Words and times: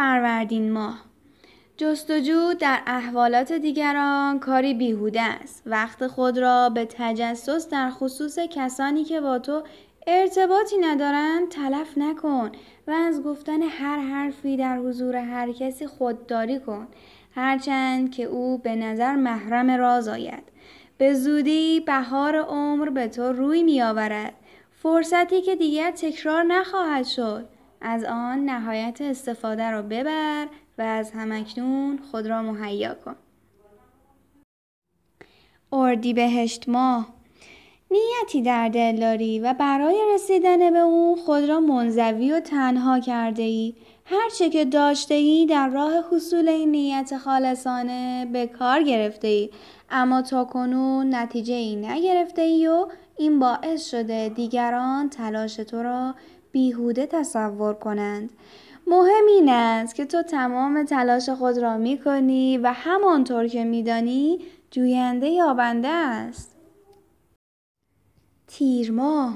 فروردین 0.00 0.72
ماه. 0.72 1.04
جستجو 1.76 2.54
در 2.54 2.78
احوالات 2.86 3.52
دیگران 3.52 4.38
کاری 4.38 4.74
بیهوده 4.74 5.22
است. 5.22 5.62
وقت 5.66 6.06
خود 6.06 6.38
را 6.38 6.68
به 6.68 6.84
تجسس 6.84 7.68
در 7.68 7.90
خصوص 7.90 8.38
کسانی 8.38 9.04
که 9.04 9.20
با 9.20 9.38
تو 9.38 9.62
ارتباطی 10.06 10.76
ندارند 10.76 11.48
تلف 11.48 11.98
نکن 11.98 12.52
و 12.86 12.90
از 12.90 13.22
گفتن 13.22 13.62
هر 13.62 13.98
حرفی 13.98 14.56
در 14.56 14.78
حضور 14.78 15.16
هر 15.16 15.52
کسی 15.52 15.86
خودداری 15.86 16.60
کن. 16.60 16.88
هرچند 17.34 18.10
که 18.10 18.24
او 18.24 18.58
به 18.58 18.76
نظر 18.76 19.16
محرم 19.16 19.70
راز 19.70 20.08
آید. 20.08 20.42
به 20.98 21.14
زودی 21.14 21.80
بهار 21.80 22.36
عمر 22.36 22.88
به 22.88 23.08
تو 23.08 23.32
روی 23.32 23.62
می 23.62 23.82
آورد 23.82 24.34
فرصتی 24.82 25.42
که 25.42 25.56
دیگر 25.56 25.90
تکرار 25.90 26.42
نخواهد 26.42 27.06
شد. 27.06 27.59
از 27.80 28.04
آن 28.04 28.44
نهایت 28.44 29.00
استفاده 29.00 29.70
را 29.70 29.82
ببر 29.82 30.46
و 30.78 30.82
از 30.82 31.10
همکنون 31.10 31.98
خود 32.10 32.26
را 32.26 32.42
مهیا 32.42 32.94
کن. 32.94 33.16
اردیبهشت 35.72 36.68
ماه. 36.68 37.08
نیتی 37.90 38.42
در 38.42 38.68
دل 38.68 38.96
داری 38.96 39.40
و 39.40 39.54
برای 39.54 40.00
رسیدن 40.14 40.70
به 40.70 40.78
اون 40.78 41.16
خود 41.16 41.44
را 41.44 41.60
منزوی 41.60 42.32
و 42.32 42.40
تنها 42.40 43.00
کرده 43.00 43.42
ای 43.42 43.74
هرچه 44.04 44.50
که 44.50 44.64
داشته 44.64 45.14
ای 45.14 45.46
در 45.46 45.68
راه 45.68 45.92
حصول 46.12 46.48
این 46.48 46.70
نیت 46.70 47.16
خالصانه 47.24 48.28
به 48.32 48.46
کار 48.46 48.82
گرفته 48.82 49.28
ای 49.28 49.50
اما 49.90 50.22
تا 50.22 50.44
کنون 50.44 51.14
نتیجه 51.14 51.54
ای 51.54 51.76
نگرفته 51.76 52.42
ای 52.42 52.66
و 52.68 52.86
این 53.16 53.38
باعث 53.38 53.90
شده 53.90 54.28
دیگران 54.28 55.10
تلاش 55.10 55.56
تو 55.56 55.82
را 55.82 56.14
بیهوده 56.52 57.06
تصور 57.06 57.74
کنند 57.74 58.30
مهم 58.86 59.26
این 59.28 59.48
است 59.48 59.94
که 59.94 60.04
تو 60.04 60.22
تمام 60.22 60.84
تلاش 60.84 61.28
خود 61.28 61.58
را 61.58 61.78
می 61.78 61.98
کنی 61.98 62.58
و 62.58 62.72
همانطور 62.72 63.46
که 63.46 63.64
می 63.64 63.82
دانی 63.82 64.38
جوینده 64.70 65.28
یابنده 65.28 65.88
است. 65.88 66.56
تیرما 68.46 69.34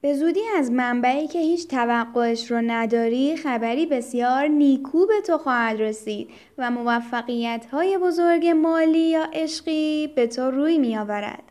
به 0.00 0.14
زودی 0.14 0.40
از 0.56 0.70
منبعی 0.70 1.26
که 1.26 1.38
هیچ 1.38 1.68
توقعش 1.68 2.50
رو 2.50 2.60
نداری 2.66 3.36
خبری 3.36 3.86
بسیار 3.86 4.48
نیکو 4.48 5.06
به 5.06 5.20
تو 5.26 5.38
خواهد 5.38 5.80
رسید 5.80 6.30
و 6.58 6.70
موفقیت 6.70 7.66
های 7.72 7.98
بزرگ 7.98 8.46
مالی 8.46 8.98
یا 8.98 9.26
عشقی 9.32 10.06
به 10.06 10.26
تو 10.26 10.50
روی 10.50 10.78
می 10.78 10.96
آورد. 10.96 11.42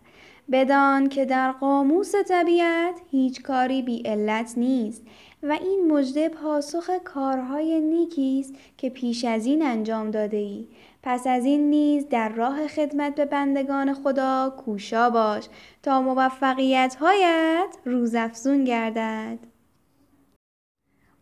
بدان 0.51 1.09
که 1.09 1.25
در 1.25 1.51
قاموس 1.51 2.11
طبیعت 2.15 3.01
هیچ 3.11 3.41
کاری 3.41 3.81
بی 3.81 4.01
علت 4.05 4.53
نیست 4.57 5.03
و 5.43 5.51
این 5.51 5.91
مژده 5.91 6.29
پاسخ 6.29 6.89
کارهای 7.03 7.81
نیکی 7.81 8.39
است 8.39 8.53
که 8.77 8.89
پیش 8.89 9.25
از 9.25 9.45
این 9.45 9.61
انجام 9.61 10.11
داده 10.11 10.37
ای. 10.37 10.67
پس 11.03 11.27
از 11.27 11.45
این 11.45 11.69
نیز 11.69 12.09
در 12.09 12.29
راه 12.29 12.67
خدمت 12.67 13.15
به 13.15 13.25
بندگان 13.25 13.93
خدا 13.93 14.53
کوشا 14.65 15.09
باش 15.09 15.45
تا 15.83 16.01
موفقیت 16.01 16.95
هایت 16.99 17.77
روزافزون 17.85 18.63
گردد. 18.63 19.39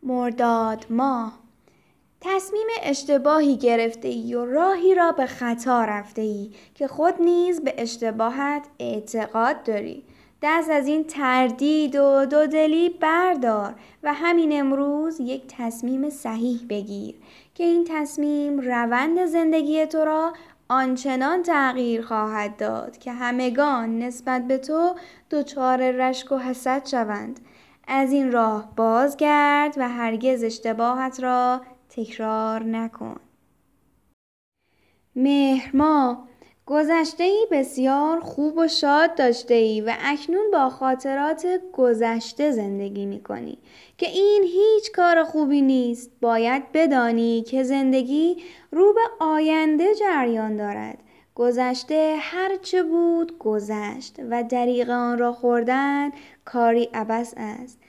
مرداد 0.04 0.86
ماه 0.90 1.47
تصمیم 2.22 2.68
اشتباهی 2.82 3.58
گرفته 3.58 4.08
ای 4.08 4.36
و 4.36 4.46
راهی 4.46 4.96
را 4.96 5.12
به 5.12 5.26
خطا 5.26 5.84
رفته 5.84 6.22
ای 6.22 6.52
که 6.76 6.88
خود 6.88 7.22
نیز 7.22 7.62
به 7.62 7.74
اشتباهت 7.78 8.64
اعتقاد 8.80 9.64
داری. 9.64 10.04
دست 10.42 10.70
از 10.70 10.88
این 10.88 11.04
تردید 11.04 11.96
و 11.96 12.26
دودلی 12.26 12.90
بردار 12.90 13.76
و 14.04 14.14
همین 14.14 14.60
امروز 14.60 15.20
یک 15.20 15.44
تصمیم 15.48 16.10
صحیح 16.10 16.60
بگیر 16.70 17.16
که 17.56 17.64
این 17.64 17.86
تصمیم 17.90 18.60
روند 18.60 19.26
زندگی 19.26 19.86
تو 19.86 19.98
را 19.98 20.34
آنچنان 20.70 21.44
تغییر 21.44 22.02
خواهد 22.02 22.58
داد 22.58 22.98
که 22.98 23.12
همگان 23.12 24.00
نسبت 24.00 24.48
به 24.48 24.58
تو 24.58 24.96
دچار 25.32 25.92
رشک 25.92 26.32
و 26.32 26.38
حسد 26.38 26.86
شوند 26.86 27.40
از 27.88 28.12
این 28.12 28.32
راه 28.32 28.74
بازگرد 28.76 29.74
و 29.78 29.90
هرگز 29.90 30.44
اشتباهت 30.44 31.20
را 31.20 31.62
تکرار 31.98 32.64
نکن. 32.64 33.20
مهرما 35.16 36.28
گذشته 36.66 37.24
ای 37.24 37.48
بسیار 37.52 38.20
خوب 38.20 38.58
و 38.58 38.68
شاد 38.68 39.16
داشته 39.16 39.54
ای 39.54 39.82
و 39.82 39.94
اکنون 40.00 40.52
با 40.52 40.70
خاطرات 40.70 41.48
گذشته 41.74 42.52
زندگی 42.52 43.06
می 43.06 43.24
کنی 43.24 43.58
که 43.98 44.10
این 44.10 44.44
هیچ 44.44 44.92
کار 44.92 45.24
خوبی 45.24 45.62
نیست. 45.62 46.12
باید 46.22 46.72
بدانی 46.72 47.42
که 47.42 47.64
زندگی 47.64 48.44
رو 48.72 48.94
به 48.94 49.26
آینده 49.26 49.96
جریان 49.96 50.58
دارد. 50.58 50.98
گذشته 51.36 52.16
هرچه 52.20 52.84
بود 52.84 53.38
گذشت 53.38 54.16
و 54.30 54.44
دریغ 54.44 54.90
آن 54.90 55.18
را 55.18 55.34
خوردن 55.34 56.12
کاری 56.46 56.90
عبس 56.94 57.34
است. 57.38 57.80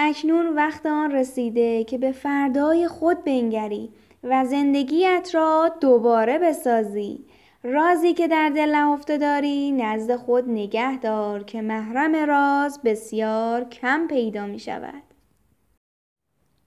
اکنون 0.00 0.54
وقت 0.54 0.86
آن 0.86 1.12
رسیده 1.12 1.84
که 1.84 1.98
به 1.98 2.12
فردای 2.12 2.88
خود 2.88 3.24
بنگری 3.24 3.90
و 4.24 4.44
زندگیت 4.44 5.30
را 5.32 5.70
دوباره 5.80 6.38
بسازی 6.38 7.24
رازی 7.62 8.14
که 8.14 8.28
در 8.28 8.48
دل 8.48 8.74
نهفته 8.74 9.18
داری 9.18 9.72
نزد 9.72 10.16
خود 10.16 10.48
نگه 10.48 10.98
دار 10.98 11.44
که 11.44 11.62
محرم 11.62 12.16
راز 12.16 12.82
بسیار 12.82 13.64
کم 13.64 14.06
پیدا 14.06 14.46
می 14.46 14.58
شود. 14.58 15.02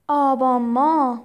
آبان 0.08 0.62
ماه 0.62 1.22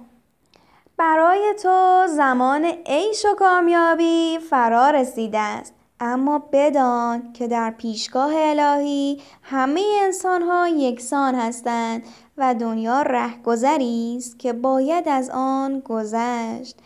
برای 0.96 1.54
تو 1.62 2.06
زمان 2.08 2.64
عیش 2.86 3.24
و 3.24 3.34
کامیابی 3.34 4.38
فرا 4.50 4.90
رسیده 4.90 5.38
است 5.38 5.77
اما 6.00 6.38
بدان 6.52 7.32
که 7.32 7.48
در 7.48 7.70
پیشگاه 7.70 8.32
الهی 8.34 9.22
همه 9.42 9.82
انسان 10.02 10.42
ها 10.42 10.68
یکسان 10.68 11.34
هستند 11.34 12.02
و 12.36 12.54
دنیا 12.54 13.02
رهگذری 13.02 14.14
است 14.16 14.38
که 14.38 14.52
باید 14.52 15.08
از 15.08 15.30
آن 15.34 15.80
گذشت. 15.80 16.76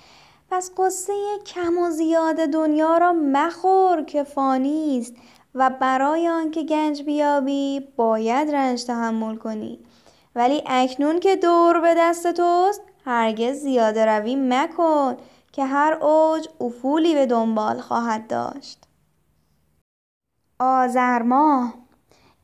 پس 0.50 0.70
قصه 0.78 1.12
کم 1.46 1.78
و 1.78 1.90
زیاد 1.90 2.36
دنیا 2.36 2.98
را 2.98 3.12
مخور 3.12 4.02
که 4.02 4.24
فانی 4.24 4.98
است 4.98 5.14
و 5.54 5.70
برای 5.80 6.28
آنکه 6.28 6.62
گنج 6.62 7.02
بیابی 7.02 7.88
باید 7.96 8.50
رنج 8.50 8.84
تحمل 8.84 9.36
کنی. 9.36 9.78
ولی 10.34 10.62
اکنون 10.66 11.20
که 11.20 11.36
دور 11.36 11.80
به 11.80 11.94
دست 11.98 12.32
توست 12.32 12.82
هرگز 13.04 13.56
زیاده 13.56 14.06
روی 14.06 14.36
مکن 14.36 15.16
که 15.52 15.64
هر 15.64 15.92
اوج 15.92 16.48
افولی 16.60 17.14
به 17.14 17.26
دنبال 17.26 17.80
خواهد 17.80 18.26
داشت. 18.26 18.78
آذرما 20.62 21.74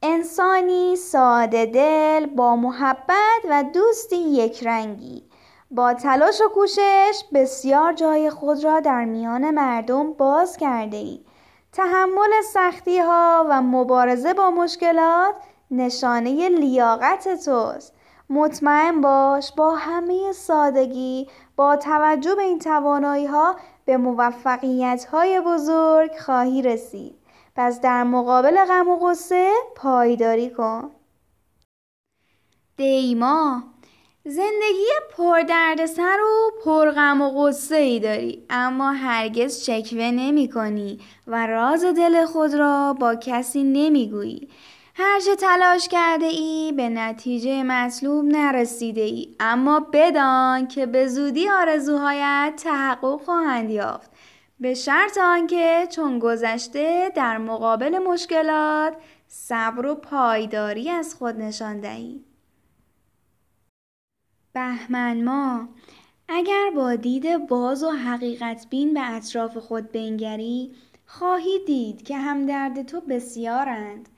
انسانی 0.03 0.97
ساده 0.97 1.67
دل 1.67 2.27
با 2.27 2.57
محبت 2.57 3.43
و 3.51 3.65
دوستی 3.75 4.17
یک 4.17 4.67
رنگی 4.67 5.25
با 5.71 5.95
تلاش 5.95 6.41
و 6.41 6.49
کوشش 6.49 7.25
بسیار 7.35 7.93
جای 7.93 8.31
خود 8.31 8.65
را 8.65 8.81
در 8.81 9.05
میان 9.05 9.51
مردم 9.51 10.13
باز 10.13 10.57
کرده 10.57 10.97
ای. 10.97 11.21
تحمل 11.73 12.31
سختی 12.53 12.99
ها 12.99 13.47
و 13.49 13.63
مبارزه 13.63 14.35
با 14.35 14.51
مشکلات 14.51 15.35
نشانه 15.71 16.49
لیاقت 16.49 17.45
توست. 17.45 17.95
مطمئن 18.31 19.01
باش 19.01 19.53
با 19.53 19.75
همه 19.75 20.33
سادگی 20.33 21.29
با 21.57 21.77
توجه 21.77 22.35
به 22.35 22.43
این 22.43 22.59
توانایی 22.59 23.27
ها 23.27 23.57
به 23.85 23.97
موفقیت 23.97 25.05
های 25.05 25.41
بزرگ 25.41 26.11
خواهی 26.19 26.63
رسید. 26.63 27.18
پس 27.61 27.81
در 27.81 28.05
مقابل 28.05 28.65
غم 28.65 28.89
و 28.89 28.97
غصه 28.97 29.51
پایداری 29.77 30.51
کن. 30.51 30.91
دیما 32.77 33.63
زندگی 34.25 34.89
پر 35.17 35.87
سر 35.87 36.19
و 36.21 36.51
پر 36.65 36.91
غم 36.91 37.23
و 37.23 37.31
غصه 37.31 37.77
ای 37.77 38.01
داری 38.01 38.47
اما 38.51 38.93
هرگز 38.93 39.65
شکوه 39.65 40.11
نمی 40.11 40.49
کنی 40.49 41.01
و 41.27 41.47
راز 41.47 41.85
دل 41.85 42.25
خود 42.25 42.55
را 42.55 42.93
با 42.93 43.15
کسی 43.15 43.65
نمی 43.65 44.11
گویی. 44.11 44.49
هرچه 44.95 45.37
تلاش 45.37 45.89
کرده 45.89 46.27
ای 46.27 46.73
به 46.77 46.89
نتیجه 46.89 47.63
مطلوب 47.63 48.25
نرسیده 48.25 49.01
ای 49.01 49.35
اما 49.41 49.81
بدان 49.93 50.69
که 50.69 50.87
به 50.87 51.09
زودی 51.09 51.49
آرزوهایت 51.49 52.53
تحقق 52.57 53.21
خواهند 53.25 53.71
یافت 53.71 54.11
به 54.61 54.75
شرط 54.75 55.19
آنکه 55.19 55.89
چون 55.91 56.19
گذشته 56.19 57.13
در 57.15 57.39
مقابل 57.39 57.99
مشکلات 57.99 58.97
صبر 59.27 59.87
و 59.87 59.95
پایداری 59.95 60.91
از 60.91 61.15
خود 61.15 61.37
نشان 61.37 61.81
دهی 61.81 62.25
بهمن 64.53 65.25
ما 65.25 65.69
اگر 66.29 66.71
با 66.77 66.95
دید 66.95 67.47
باز 67.47 67.83
و 67.85 67.91
حقیقت 67.91 68.67
بین 68.71 68.95
به 68.95 69.15
اطراف 69.15 69.57
خود 69.57 69.93
بنگری 69.93 70.75
خواهی 71.07 71.59
دید 71.67 72.03
که 72.03 72.17
همدرد 72.17 72.83
تو 72.83 73.01
بسیارند 73.01 74.09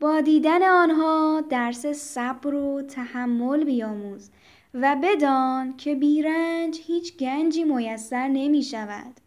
با 0.00 0.20
دیدن 0.20 0.62
آنها 0.62 1.42
درس 1.50 1.86
صبر 1.86 2.54
و 2.54 2.82
تحمل 2.82 3.64
بیاموز 3.64 4.30
و 4.74 4.96
بدان 5.02 5.76
که 5.76 5.94
بیرنج 5.94 6.80
هیچ 6.82 7.16
گنجی 7.16 7.64
میسر 7.64 8.28
نمی 8.28 8.62
شود. 8.62 9.23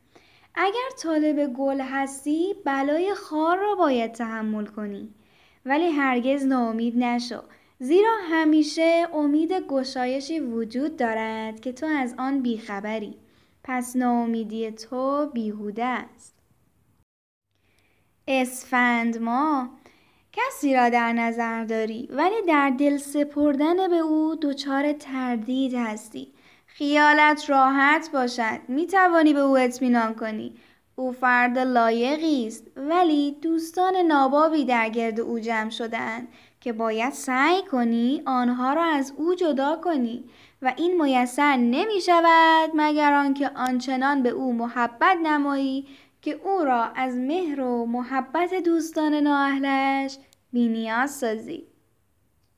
اگر 0.59 0.89
طالب 1.03 1.53
گل 1.53 1.81
هستی 1.81 2.55
بلای 2.65 3.13
خار 3.13 3.57
را 3.57 3.75
باید 3.75 4.11
تحمل 4.11 4.65
کنی. 4.65 5.13
ولی 5.65 5.89
هرگز 5.89 6.45
ناامید 6.45 6.97
نشو. 6.97 7.41
زیرا 7.79 8.15
همیشه 8.23 9.07
امید 9.13 9.51
گشایشی 9.51 10.39
وجود 10.39 10.97
دارد 10.97 11.59
که 11.59 11.71
تو 11.71 11.85
از 11.85 12.15
آن 12.17 12.41
بیخبری. 12.41 13.17
پس 13.63 13.95
ناامیدی 13.95 14.71
تو 14.71 15.29
بیهوده 15.33 15.85
است. 15.85 16.35
اسفند 18.27 19.17
ما 19.17 19.69
کسی 20.33 20.75
را 20.75 20.89
در 20.89 21.13
نظر 21.13 21.63
داری؟ 21.63 22.09
ولی 22.11 22.41
در 22.47 22.69
دل 22.69 22.97
سپردن 22.97 23.87
به 23.89 23.97
او 23.97 24.35
دچار 24.41 24.93
تردید 24.93 25.73
هستی. 25.73 26.33
خیالت 26.77 27.49
راحت 27.49 28.09
باشد. 28.13 28.59
می 28.67 28.87
توانی 28.87 29.33
به 29.33 29.39
او 29.39 29.57
اطمینان 29.57 30.13
کنی. 30.15 30.55
او 30.95 31.11
فرد 31.11 31.59
لایقی 31.59 32.47
است 32.47 32.67
ولی 32.75 33.31
دوستان 33.41 33.95
نابابی 33.95 34.65
در 34.65 34.89
گرد 34.89 35.19
او 35.19 35.39
جمع 35.39 35.69
شدهاند 35.69 36.27
که 36.61 36.73
باید 36.73 37.13
سعی 37.13 37.61
کنی 37.71 38.21
آنها 38.25 38.73
را 38.73 38.83
از 38.83 39.13
او 39.17 39.35
جدا 39.35 39.75
کنی 39.83 40.23
و 40.61 40.73
این 40.77 41.03
میسر 41.03 41.55
نمی 41.55 42.01
شود 42.01 42.69
مگر 42.73 43.13
آنکه 43.13 43.49
آنچنان 43.55 44.23
به 44.23 44.29
او 44.29 44.53
محبت 44.53 45.17
نمایی 45.23 45.87
که 46.21 46.31
او 46.43 46.63
را 46.63 46.83
از 46.83 47.15
مهر 47.15 47.61
و 47.61 47.85
محبت 47.85 48.53
دوستان 48.53 49.13
نااهلش 49.13 50.17
بینیاز 50.53 51.11
سازی. 51.11 51.67